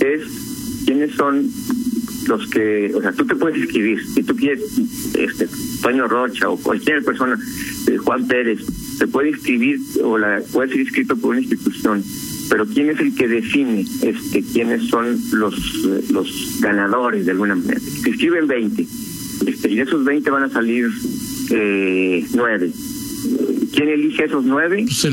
es 0.00 0.22
quiénes 0.86 1.14
son 1.14 1.50
los 2.26 2.46
que 2.48 2.92
o 2.94 3.02
sea 3.02 3.12
tú 3.12 3.26
te 3.26 3.34
puedes 3.34 3.58
inscribir 3.58 4.00
si 4.14 4.22
tú 4.22 4.34
quieres 4.36 4.62
este 5.14 5.48
Toño 5.82 6.06
Rocha 6.08 6.48
o 6.48 6.56
cualquier 6.56 7.04
persona 7.04 7.38
eh, 7.86 7.96
Juan 7.96 8.26
Pérez 8.26 8.60
se 9.00 9.08
puede 9.08 9.30
inscribir 9.30 9.80
o 10.04 10.18
la 10.18 10.42
puede 10.52 10.68
ser 10.68 10.80
inscrito 10.80 11.16
por 11.16 11.30
una 11.30 11.40
institución 11.40 12.04
pero 12.50 12.66
quién 12.66 12.90
es 12.90 13.00
el 13.00 13.14
que 13.14 13.28
define 13.28 13.80
este 14.02 14.42
quiénes 14.42 14.88
son 14.88 15.18
los 15.32 15.56
los 16.10 16.58
ganadores 16.60 17.24
de 17.24 17.32
alguna 17.32 17.54
manera 17.54 17.80
se 17.80 18.10
inscriben 18.10 18.46
20 18.46 18.86
este, 19.46 19.70
y 19.70 19.76
de 19.76 19.82
esos 19.82 20.04
20 20.04 20.30
van 20.30 20.42
a 20.42 20.50
salir 20.50 20.90
eh, 21.50 22.26
9 22.34 22.70
¿Quién 23.72 23.88
elige 23.88 24.24
esos 24.24 24.44
nueve? 24.44 24.84
Pues 24.84 25.04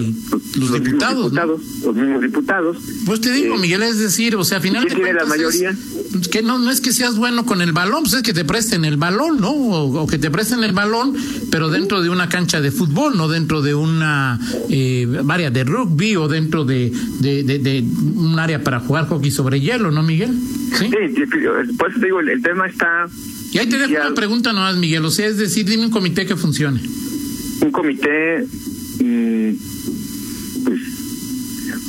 los, 0.58 0.84
diputados. 0.84 1.32
Los 1.32 1.96
mismos 1.96 2.22
diputados. 2.22 2.78
Pues 3.06 3.22
te 3.22 3.32
digo, 3.32 3.56
eh, 3.56 3.60
Miguel, 3.60 3.84
es 3.84 4.00
decir, 4.00 4.36
o 4.36 4.44
sea, 4.44 4.60
finalmente. 4.60 4.96
¿Quién 4.96 5.06
tiene 5.06 5.20
la 5.20 5.26
mayoría? 5.26 5.76
que 6.32 6.42
no, 6.42 6.58
no 6.58 6.72
es 6.72 6.82
que 6.82 6.92
seas 6.92 7.18
bueno 7.18 7.46
con 7.46 7.62
el 7.62 7.72
balón, 7.72 8.04
pues 8.04 8.16
es 8.16 8.24
que 8.24 8.34
te 8.34 8.44
presten 8.46 8.86
el 8.86 8.98
balón, 8.98 9.40
¿no? 9.40 9.52
O, 9.52 10.08
que 10.08 10.18
te 10.18 10.32
presten 10.32 10.64
el 10.64 10.72
balón, 10.72 11.16
pero 11.52 11.70
dentro 11.70 12.02
de 12.02 12.10
una 12.10 12.30
cancha 12.30 12.62
de 12.62 12.72
fútbol, 12.72 13.16
no 13.18 13.28
dentro 13.28 13.62
de 13.62 13.76
una 13.76 14.40
eh, 14.70 15.08
área 15.30 15.52
de 15.52 15.64
rugby 15.64 16.16
o 16.16 16.28
dentro 16.28 16.66
de, 16.66 16.92
de, 17.20 17.44
de, 17.44 17.86
un 18.16 18.40
área 18.40 18.64
para 18.64 18.80
jugar 18.80 19.08
hockey 19.08 19.32
sobre 19.32 19.60
hielo, 19.60 19.92
¿no, 19.92 20.02
Miguel? 20.02 20.32
Sí, 20.78 20.90
sí 20.90 21.24
pues 21.78 21.94
te 21.94 22.06
digo, 22.06 22.20
el, 22.20 22.42
tema 22.42 22.68
está. 22.68 23.08
Y 23.52 23.60
ahí 23.60 23.68
te 23.68 23.78
dejo 23.78 24.02
una 24.02 24.16
pregunta 24.16 24.54
nomás, 24.54 24.78
Miguel, 24.78 25.06
o 25.06 25.12
sea, 25.12 25.28
es 25.28 25.38
decir, 25.38 25.66
dime 25.66 25.86
un 25.86 25.92
comité 25.92 26.26
que 26.26 26.36
funcione 26.36 26.82
un 27.62 27.72
comité, 27.72 28.46
mm, 29.00 29.52
pues, 30.64 30.80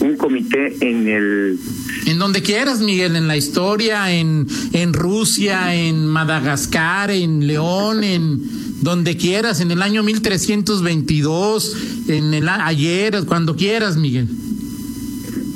un 0.00 0.16
comité 0.16 0.76
en 0.80 1.08
el... 1.08 1.58
En 2.06 2.18
donde 2.18 2.42
quieras, 2.42 2.80
Miguel, 2.80 3.16
en 3.16 3.28
la 3.28 3.36
historia, 3.36 4.12
en, 4.12 4.46
en 4.72 4.92
Rusia, 4.92 5.74
en 5.74 6.06
Madagascar, 6.06 7.10
en 7.10 7.46
León, 7.46 8.04
en 8.04 8.40
donde 8.82 9.16
quieras, 9.16 9.60
en 9.60 9.70
el 9.70 9.82
año 9.82 10.02
1322, 10.02 11.76
en 12.08 12.34
el 12.34 12.48
ayer, 12.48 13.24
cuando 13.26 13.56
quieras, 13.56 13.96
Miguel. 13.96 14.28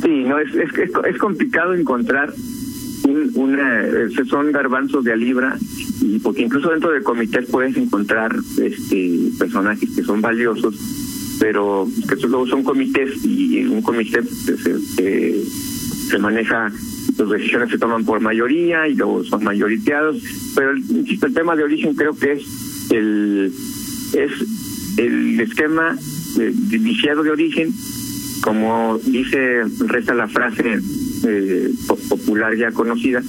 Sí, 0.02 0.25
no, 0.26 0.38
es, 0.38 0.52
es, 0.54 0.90
es 1.09 1.19
complicado 1.19 1.75
encontrar 1.75 2.35
un, 3.04 3.32
una, 3.35 3.85
son 4.28 4.52
garbanzos 4.52 5.04
de 5.04 5.12
a 5.12 5.16
y 5.16 6.18
porque 6.18 6.42
incluso 6.42 6.71
dentro 6.71 6.90
del 6.90 7.02
comité 7.02 7.42
puedes 7.42 7.76
encontrar 7.76 8.35
este 8.59 9.30
personajes 9.38 9.90
que 9.94 10.02
son 10.02 10.21
valiosos 10.21 10.75
pero 11.42 11.88
que 12.09 12.14
luego 12.26 12.47
son 12.47 12.62
comités 12.62 13.25
y 13.25 13.64
un 13.64 13.82
comité 13.82 14.23
se, 14.23 15.42
se, 16.09 16.18
maneja 16.18 16.71
las 17.18 17.28
decisiones 17.28 17.71
se 17.71 17.78
toman 17.78 18.04
por 18.04 18.21
mayoría 18.21 18.87
y 18.87 18.94
luego 18.94 19.25
son 19.25 19.42
mayoriteados, 19.44 20.23
pero 20.54 20.71
el, 20.71 21.35
tema 21.35 21.56
de 21.56 21.64
origen 21.64 21.94
creo 21.94 22.14
que 22.14 22.32
es 22.32 22.90
el 22.90 23.52
es 24.14 24.32
el 24.99 25.40
esquema 25.40 25.97
de, 26.37 26.52
de 26.52 26.78
viciado 26.78 27.23
de 27.23 27.30
origen, 27.30 27.73
como 28.42 29.00
dice, 29.04 29.64
resta 29.87 30.14
la 30.14 30.28
frase 30.28 30.80
eh, 31.25 31.71
popular 32.09 32.57
ya 32.57 32.73
conocida, 32.73 33.23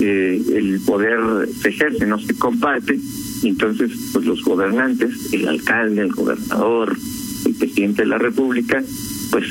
eh, 0.00 0.42
el 0.54 0.80
poder 0.80 1.18
se 1.60 1.70
ejerce, 1.70 2.06
no 2.06 2.18
se 2.18 2.34
comparte, 2.36 2.98
entonces 3.42 3.90
pues 4.12 4.26
los 4.26 4.42
gobernantes, 4.44 5.32
el 5.32 5.48
alcalde, 5.48 6.02
el 6.02 6.12
gobernador, 6.12 6.96
el 7.46 7.54
presidente 7.54 8.02
de 8.02 8.08
la 8.08 8.18
República, 8.18 8.82
pues 9.30 9.44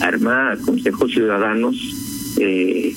arma 0.00 0.56
consejos 0.64 1.10
ciudadanos 1.10 1.76
eh, 2.38 2.94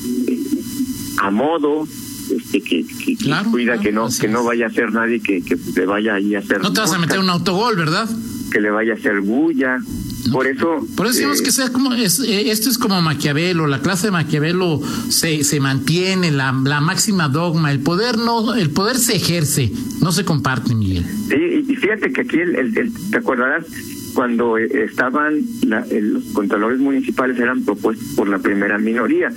a 1.21 1.31
modo 1.31 1.87
este 2.35 2.61
que, 2.61 2.85
que, 2.85 3.15
Claro, 3.17 3.51
cuida 3.51 3.73
claro, 3.73 3.81
que 3.81 3.91
no 3.91 4.07
que 4.19 4.27
no 4.27 4.43
vaya 4.43 4.65
a 4.65 4.69
hacer 4.69 4.93
nadie 4.93 5.19
que, 5.19 5.41
que 5.41 5.57
le 5.75 5.85
vaya 5.85 6.15
ahí 6.15 6.35
a 6.35 6.39
hacer 6.39 6.61
No 6.61 6.71
te 6.71 6.79
vas 6.79 6.93
a 6.93 6.97
meter 6.97 7.19
un 7.19 7.29
autogol, 7.29 7.75
¿verdad? 7.75 8.07
que 8.51 8.59
le 8.59 8.69
vaya 8.69 8.93
a 8.93 8.95
hacer 8.95 9.21
bulla 9.21 9.79
No. 10.27 10.33
por 10.33 10.47
eso 10.47 10.85
Por 10.95 11.07
eso 11.07 11.15
decimos 11.15 11.39
eh, 11.39 11.43
que 11.43 11.51
sea 11.51 11.69
como 11.71 11.93
es, 11.93 12.19
eh, 12.19 12.51
esto 12.51 12.69
es 12.69 12.77
como 12.77 13.01
Maquiavelo, 13.01 13.67
la 13.67 13.81
clase 13.81 14.07
de 14.07 14.11
Maquiavelo 14.11 14.81
se, 15.09 15.43
se 15.43 15.59
mantiene, 15.59 16.31
la, 16.31 16.51
la 16.63 16.79
máxima 16.81 17.27
dogma, 17.29 17.71
el 17.71 17.79
poder 17.79 18.17
no, 18.17 18.53
el 18.55 18.69
poder 18.69 18.97
se 18.97 19.15
ejerce, 19.15 19.71
no 20.01 20.11
se 20.11 20.23
comparte, 20.25 20.75
Miguel. 20.75 21.05
Sí, 21.29 21.65
y 21.67 21.75
fíjate 21.75 22.11
que 22.11 22.21
aquí, 22.21 22.37
el, 22.37 22.55
el- 22.55 22.77
el- 22.77 22.91
¿te 23.11 23.17
acordarás? 23.17 23.65
Cuando 24.13 24.57
eh, 24.57 24.67
estaban 24.83 25.41
la- 25.65 25.85
los 25.89 26.23
contralores 26.33 26.79
municipales 26.79 27.39
eran 27.39 27.63
propuestos 27.63 28.05
por 28.15 28.27
la 28.27 28.39
primera 28.39 28.77
minoría. 28.77 29.31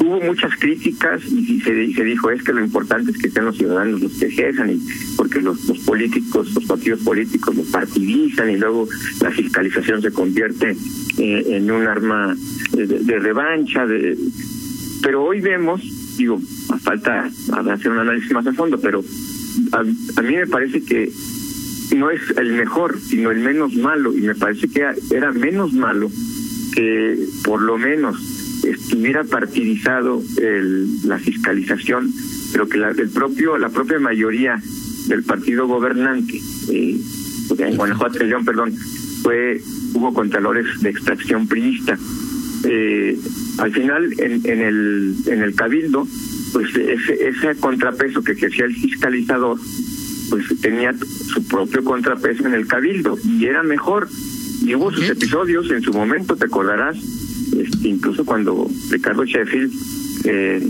Hubo 0.00 0.20
muchas 0.20 0.54
críticas 0.58 1.24
y, 1.24 1.60
se, 1.60 1.72
dijo 1.72 2.30
es 2.30 2.42
que 2.42 2.52
lo 2.52 2.60
importante 2.64 3.10
es 3.10 3.18
que 3.18 3.30
sean 3.30 3.46
los 3.46 3.56
ciudadanos 3.56 4.00
los 4.00 4.12
que 4.12 4.26
ejerzan, 4.26 4.70
y 4.70 4.80
porque 5.16 5.40
los, 5.40 5.64
los 5.66 5.78
políticos, 5.80 6.54
los 6.54 6.64
partidos 6.64 7.00
políticos 7.00 7.56
los 7.56 7.66
partidizan 7.66 8.50
y 8.50 8.56
luego 8.56 8.88
la 9.20 9.30
fiscalización 9.30 10.00
se 10.00 10.12
convierte 10.12 10.76
eh, 11.18 11.44
en 11.48 11.70
un 11.70 11.86
arma 11.86 12.36
de, 12.72 13.18
revancha. 13.18 13.86
De, 13.86 14.16
pero 15.02 15.24
hoy 15.24 15.40
vemos, 15.40 15.82
digo, 16.16 16.40
a 16.70 16.78
falta 16.78 17.28
hacer 17.72 17.90
un 17.90 17.98
análisis 17.98 18.30
más 18.32 18.46
a 18.46 18.52
fondo, 18.52 18.78
pero 18.80 19.02
a, 19.72 19.80
a 19.80 20.22
mí 20.22 20.36
me 20.36 20.46
parece 20.46 20.84
que 20.84 21.10
no 21.96 22.10
es 22.10 22.20
el 22.36 22.52
mejor, 22.52 23.00
sino 23.00 23.30
el 23.30 23.40
menos 23.40 23.74
malo, 23.74 24.16
y 24.16 24.20
me 24.20 24.34
parece 24.34 24.68
que 24.68 24.86
era 25.10 25.32
menos 25.32 25.72
malo 25.72 26.10
que 26.74 27.18
por 27.42 27.62
lo 27.62 27.78
menos 27.78 28.37
estuviera 28.64 29.24
partidizado 29.24 30.22
el, 30.40 31.08
la 31.08 31.18
fiscalización, 31.18 32.12
pero 32.52 32.68
que 32.68 32.78
la, 32.78 32.90
el 32.90 33.10
propio, 33.10 33.58
la 33.58 33.68
propia 33.68 33.98
mayoría 33.98 34.60
del 35.06 35.22
partido 35.22 35.66
gobernante, 35.66 36.40
eh, 36.70 37.00
en 37.58 37.76
Guanajuato, 37.76 38.22
León, 38.24 38.44
perdón, 38.44 38.74
fue 39.22 39.60
hubo 39.94 40.12
contralores 40.12 40.66
de 40.80 40.90
extracción 40.90 41.46
priista. 41.48 41.98
Eh, 42.64 43.18
al 43.58 43.72
final, 43.72 44.12
en, 44.18 44.40
en 44.44 44.60
el 44.60 45.14
en 45.26 45.42
el 45.42 45.54
cabildo, 45.54 46.06
pues 46.52 46.74
ese, 46.76 47.28
ese 47.28 47.56
contrapeso 47.60 48.22
que 48.22 48.32
ejercía 48.32 48.66
el 48.66 48.74
fiscalizador, 48.74 49.58
pues 50.30 50.44
tenía 50.60 50.94
su 50.94 51.46
propio 51.46 51.84
contrapeso 51.84 52.46
en 52.46 52.54
el 52.54 52.66
cabildo 52.66 53.16
y 53.24 53.46
era 53.46 53.62
mejor. 53.62 54.08
Y 54.60 54.74
hubo 54.74 54.92
sus 54.92 55.08
episodios 55.08 55.70
en 55.70 55.82
su 55.82 55.92
momento, 55.92 56.36
te 56.36 56.46
acordarás, 56.46 56.98
este, 57.56 57.88
incluso 57.88 58.24
cuando 58.24 58.68
Ricardo 58.90 59.24
Sheffield, 59.24 59.72
eh, 60.24 60.62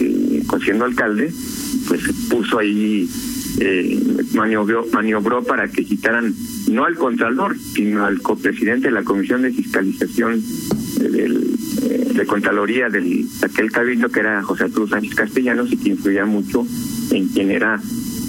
eh, 0.00 0.42
siendo 0.64 0.84
alcalde, 0.84 1.32
pues 1.88 2.02
puso 2.28 2.58
ahí, 2.58 3.08
eh, 3.60 3.98
maniobró, 4.34 4.86
maniobró 4.92 5.42
para 5.42 5.68
que 5.68 5.84
quitaran 5.84 6.34
no 6.70 6.84
al 6.84 6.96
contralor, 6.96 7.56
sino 7.58 8.04
al 8.04 8.20
copresidente 8.20 8.88
de 8.88 8.94
la 8.94 9.04
Comisión 9.04 9.42
de 9.42 9.52
Fiscalización 9.52 10.42
eh, 11.00 11.08
del, 11.08 11.56
eh, 11.82 12.12
de 12.14 12.26
Contraloría 12.26 12.88
del 12.88 13.28
de 13.40 13.46
aquel 13.46 13.70
cabildo, 13.70 14.08
que 14.08 14.20
era 14.20 14.42
José 14.42 14.64
Arturo 14.64 14.88
Sánchez 14.88 15.14
Castellanos, 15.14 15.72
y 15.72 15.76
que 15.76 15.90
influía 15.90 16.24
mucho 16.24 16.66
en 17.12 17.28
quien 17.28 17.50
era 17.50 17.80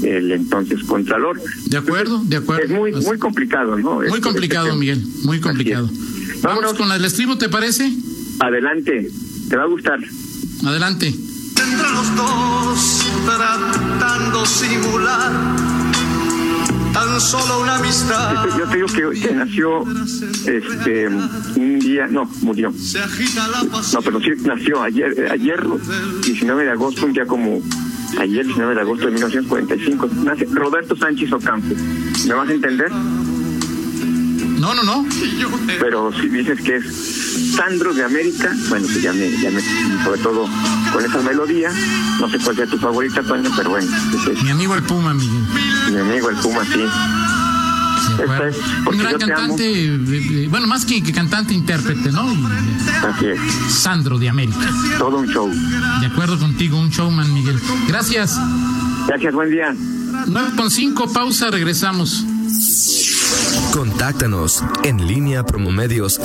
el 0.03 0.31
entonces 0.31 0.83
Contralor. 0.83 1.39
De 1.65 1.77
acuerdo, 1.77 2.21
de 2.25 2.37
acuerdo. 2.37 2.63
Es 2.63 2.69
muy, 2.71 2.91
muy 2.93 3.17
complicado, 3.17 3.77
¿no? 3.77 3.95
Muy 3.95 4.07
Este- 4.07 4.21
complicado, 4.21 4.67
este. 4.67 4.79
Miguel, 4.79 5.03
muy 5.23 5.39
complicado. 5.39 5.89
Vámonos. 6.41 6.73
con 6.75 6.91
el 6.91 7.03
estribo, 7.03 7.37
¿te 7.37 7.49
parece? 7.49 7.91
Adelante, 8.39 9.09
te 9.49 9.55
va 9.55 9.63
a 9.63 9.67
gustar. 9.67 9.99
Adelante. 10.65 11.07
entre 11.07 11.89
los 11.91 12.15
dos 12.15 13.05
tratando 13.25 14.45
simular 14.45 15.31
tan 16.93 17.21
solo 17.21 17.61
una 17.61 17.75
amistad. 17.75 18.45
Este, 18.47 18.59
Yo 18.59 18.65
te 18.67 18.75
digo 18.75 18.87
que, 19.13 19.19
que 19.19 19.33
nació 19.33 19.83
este 20.45 21.07
un 21.07 21.79
día, 21.79 22.07
no, 22.07 22.25
murió. 22.41 22.71
Se 22.73 22.99
agita 22.99 23.47
la 23.47 23.63
No, 23.63 24.01
pero 24.03 24.19
sí 24.19 24.29
nació 24.45 24.81
ayer, 24.83 25.13
eh, 25.17 25.27
ayer 25.31 25.63
19 26.23 26.63
de 26.63 26.71
agosto, 26.71 27.05
un 27.05 27.13
día 27.13 27.25
como 27.25 27.61
ayer 28.19 28.45
19 28.45 28.75
de 28.75 28.81
agosto 28.81 29.05
de 29.05 29.11
1945, 29.11 30.09
nace 30.23 30.45
Roberto 30.51 30.95
Sánchez 30.95 31.31
Ocampo. 31.31 31.75
¿Me 32.27 32.33
vas 32.33 32.49
a 32.49 32.53
entender? 32.53 32.91
No, 34.59 34.73
no, 34.73 34.83
no. 34.83 35.05
Pero 35.79 36.11
si 36.13 36.29
dices 36.29 36.59
que 36.61 36.77
es 36.77 37.53
Sandro 37.55 37.93
de 37.93 38.03
América, 38.03 38.51
bueno, 38.69 38.87
pues 38.87 39.01
ya 39.01 39.13
me, 39.13 39.29
ya 39.39 39.51
me, 39.51 39.61
sobre 40.03 40.19
todo 40.21 40.47
con 40.91 41.05
esa 41.05 41.21
melodía, 41.21 41.69
no 42.19 42.27
sé 42.29 42.39
cuál 42.39 42.55
sea 42.55 42.65
tu 42.65 42.77
favorita, 42.77 43.21
Toño, 43.21 43.51
pero 43.55 43.69
bueno, 43.69 43.87
ese 44.19 44.33
es 44.33 44.43
Mi 44.43 44.49
amigo 44.49 44.73
el 44.75 44.83
Puma, 44.83 45.13
Miguel. 45.13 45.43
mi 45.91 45.97
amigo 45.99 46.29
el 46.29 46.35
Puma, 46.37 46.65
sí. 46.65 46.83
Es 48.07 48.57
Un 48.85 48.97
gran 48.97 49.15
amo. 49.15 49.19
cantante, 49.19 49.63
eh, 49.85 49.99
eh, 50.43 50.47
bueno, 50.49 50.67
más 50.67 50.85
que, 50.85 51.01
que 51.03 51.11
cantante, 51.11 51.53
intérprete, 51.53 52.11
¿no? 52.11 52.23
Así 53.07 53.25
es, 53.27 53.39
Sandro 53.73 54.17
de 54.17 54.29
América. 54.29 54.69
todo 54.97 55.17
un 55.19 55.27
show. 55.27 55.49
De 55.99 56.07
acuerdo 56.07 56.37
contigo, 56.39 56.79
un 56.79 56.89
showman, 56.89 57.33
Miguel. 57.33 57.59
Gracias. 57.87 58.37
Gracias, 59.07 59.33
buen 59.33 59.51
día. 59.51 59.73
9.5, 60.27 61.11
pausa, 61.13 61.49
regresamos. 61.51 62.25
Contáctanos 63.73 64.63
en 64.83 65.05
línea 65.07 65.43
promomedios 65.43 66.19